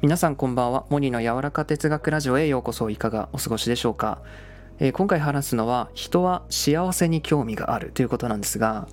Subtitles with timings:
[0.00, 0.84] 皆さんこんばんは。
[0.90, 2.88] モニの柔らか哲学ラジオへようこそ。
[2.88, 4.22] いかがお過ごしでしょうか、
[4.78, 7.90] えー、今回話すのは人は幸せに興味がある。
[7.90, 8.86] ということなんですが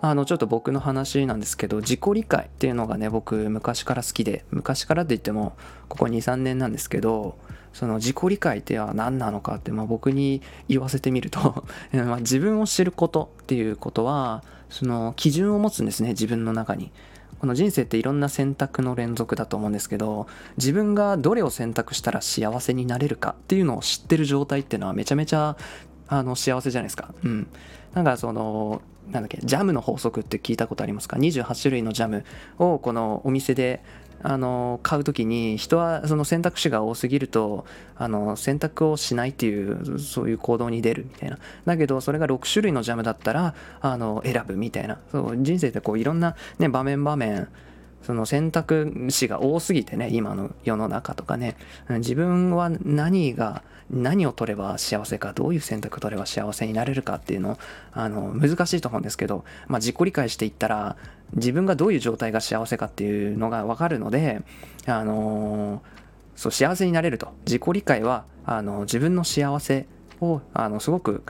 [0.00, 5.58] あのちょっと僕の話なんですけど自己理解っていうのがね僕昔から好きで昔からって言っても
[5.90, 7.36] ここ23年なんですけど
[7.74, 11.66] その自己理解っては何なのかって、まあ、僕に言わせてみると
[12.20, 16.90] 自分を知ることっていうことはその基準を持つんですね自分の中に。
[17.40, 20.26] この人生っていろんな選択の連続だと思うんですけど
[20.58, 25.56] 自分がどれを選択したら幸せになれるかっていうのを知ってる状態っていうのはめちゃめちゃ
[26.08, 27.14] あの幸せじゃないですか。
[27.24, 27.48] うん。
[27.94, 32.24] なんかそのなんだっけジャムの法則って聞いたことありますか？28種類のジャム
[32.58, 33.82] をこのお店で
[34.22, 37.64] あの買う時に人はその選択肢が多すぎると
[37.96, 41.38] あの選択をしないっていうそういう行動に出るみたいな。
[41.64, 44.98] だけどそれが6種類のジャムだったらあの選ぶみたいな。
[45.10, 47.48] そう人生ってこういろんな、ね、場面場面
[48.02, 51.56] その選択肢が多すぎてね今の世の中とかね。
[51.88, 57.58] 自分は何が何を取れば幸せかどういう選択を取れば幸せになれるかっていうの
[57.92, 60.96] あの難しいと思うんですけど、まあ、自己理解していったら
[61.34, 64.42] 自分がどういう状態が幸せかっていうのが分かるので
[64.86, 65.82] あの
[66.36, 67.32] そう幸せになれると。
[67.44, 69.86] 自己理解はあの自分の幸せ
[70.20, 71.22] をあのすごく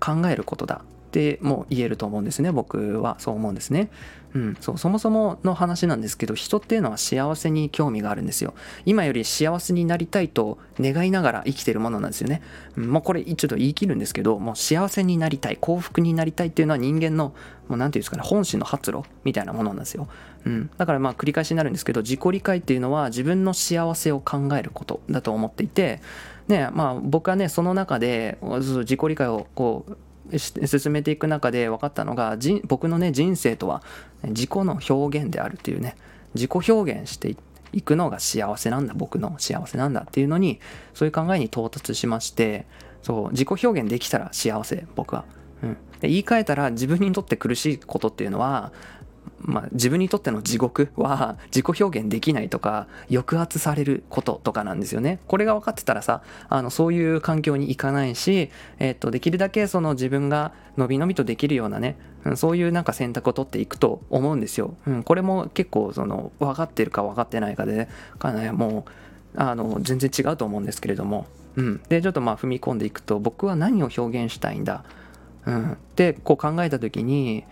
[0.00, 0.82] 考えることだ。
[1.14, 2.50] っても言えると思うんですね。
[2.50, 3.88] 僕はそう思うんですね。
[4.34, 8.54] うん、そうそもそもの話なんですけど人っていうのは幸せに興味があるんですよ。
[8.84, 12.42] 今より幸せになりたいと願いながら生きてるものなんですよね、
[12.76, 17.32] うん、もうこれちょっと言い切るんですけどもう幸せになりたい幸福になりたいっていうのは人間の
[17.68, 20.08] もう何て言うんですかね本心の発露みたいなものなんですよ、
[20.44, 26.00] うん、だからまあ繰り返しになるんですけど自己理解っていうのは自分の幸せを考えることだと思っていて
[26.48, 29.96] ねまあ僕はねその中で自己理解をこう
[30.36, 32.36] 進めていく中で分かったのが
[32.66, 33.82] 僕のね人生とは
[34.22, 35.96] 自己の表現であるというね
[36.34, 37.36] 自己表現して
[37.72, 40.60] いくのが幸せなんだ僕の幸せなんだっていうのに
[40.94, 42.66] そういう考えに到達しまして
[43.02, 45.24] そう自己表現できたら幸せ僕は、
[45.62, 48.72] うん、言い換えたら自分にとって苦しいことっていうのは
[49.46, 55.20] まあ、自分にとっての地獄は 自己表現できないとか抑圧されることとかなんですよね。
[55.26, 61.96] これが分かってたらさあのそういう環境に行かないし、えっとできるだけその自分がのびのびとできるようなね
[62.36, 64.74] そういうなんか選択を取っていくと思うんですよ。
[64.86, 67.88] うん、これも結構その分かってるか分かってないかで、
[68.18, 68.90] かなりもう
[69.36, 71.26] あの全然違うと思うんですけれども、
[71.56, 74.84] うん、でちょっとまあ踏み込んでいくと僕は何を表現したいんだ、
[75.46, 77.44] うん、ってこう考えた時に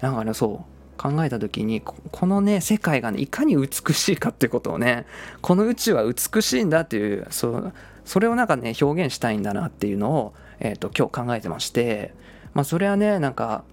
[0.00, 5.06] なんかねそう考えた時にこのね世界がねいかに美しいかってことをね
[5.40, 7.72] この宇宙は美しいんだっていうそ
[8.04, 12.12] それをなんかね表現したいんだなっていうのを、えーと、今日考えてまして
[12.52, 13.64] まあそれはねなんか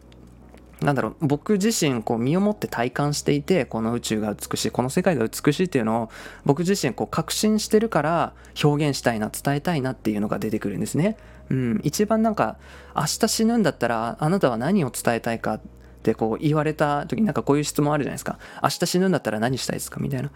[0.79, 6.09] なんだろう僕自身こう身をもって体感していてこの宇宙が美しいこの世界が美しいっていうのを
[6.45, 8.33] 僕自身こう確信してるから
[8.63, 11.17] 表現したいな伝えたいなっていうのが出てくるんですね。
[11.49, 12.57] うん、一番なんか
[12.95, 15.59] 明日死ぬんだったらあなたは何を伝えたいか
[16.07, 18.39] ってこう言われた時になんかこういう質問あるじゃないですか。
[18.63, 19.99] 明日死ぬんだったら何したいですか？
[19.99, 20.31] みたいな。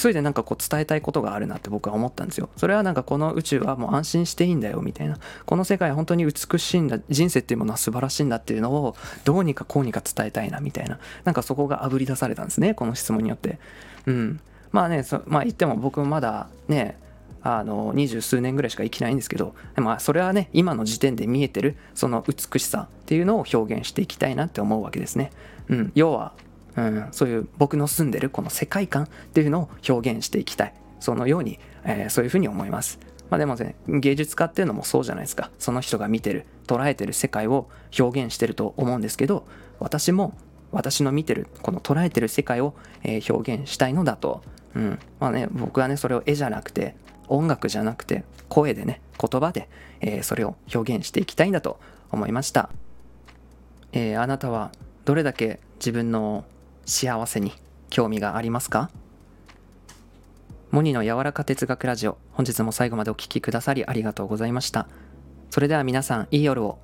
[0.00, 2.50] 急いでなんかこう伝えたいことがあるなって僕は思ったんですよ。
[2.56, 4.80] それはなんかこの宇宙はもう安心していいんだよ。
[4.80, 5.18] みたいな。
[5.44, 7.00] この世界は本当に美しいんだ。
[7.08, 10.60] 人生っていうものは素晴らしいんだっていうのをどうにかこうにか伝えたいな。
[10.60, 11.00] みたいな。
[11.24, 13.58] なんかそこがあぶり出されたんですねこの質問によって。
[14.06, 14.40] うん。
[14.70, 16.96] まあねまあ言っても僕もまだね
[17.42, 25.32] あの二十数年ぐらいしか生きないんですけど、まあ、それはね今の時点で見えてるその美しさっていうのを表現していきたいなって思うわけですね。
[25.68, 26.32] うん、要は、
[26.76, 32.98] うん、そういう僕の住んでるこの世界観っていうのを表現していきたいそのように、えー、そういうふうに思います。
[33.32, 37.66] まあ、でもね芸術家っていうのもそうじゃないですかその人が見てる捉えてる世界を
[37.98, 39.46] 表現してると思うんですけど
[39.78, 40.36] 私も
[40.70, 44.42] 私の見てるこの捉えてる世界を、えー、表現したいのだと、
[44.76, 46.94] うんまあね、僕はねそれを絵じゃなくて
[47.32, 49.68] 音楽じゃなくて声でね言葉で、
[50.00, 52.68] えー、それを表現していきたいんだと思いました、
[53.92, 54.72] えー、あなたは
[55.04, 56.44] どれだけ自分の
[56.84, 57.52] 幸せに
[57.90, 58.90] 興味がありますか？
[60.70, 64.88] モニの柔らか哲学ラジオ本日も最後までお聴きくださりありがとうございました。
[65.50, 66.78] それでは皆さんいい夜を。